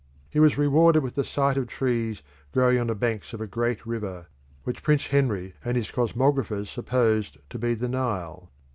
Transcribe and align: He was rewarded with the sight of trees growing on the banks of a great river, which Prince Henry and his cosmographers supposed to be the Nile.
He 0.31 0.39
was 0.39 0.57
rewarded 0.57 1.03
with 1.03 1.13
the 1.13 1.23
sight 1.23 1.57
of 1.57 1.67
trees 1.67 2.23
growing 2.51 2.79
on 2.79 2.87
the 2.87 2.95
banks 2.95 3.33
of 3.35 3.39
a 3.41 3.45
great 3.45 3.85
river, 3.85 4.29
which 4.63 4.81
Prince 4.81 5.05
Henry 5.05 5.53
and 5.63 5.77
his 5.77 5.91
cosmographers 5.91 6.69
supposed 6.71 7.37
to 7.51 7.59
be 7.59 7.75
the 7.75 7.87
Nile. 7.87 8.49